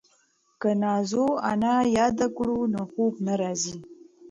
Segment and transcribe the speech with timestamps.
[0.61, 3.75] که نازو انا یاده کړو نو خوب نه راځي.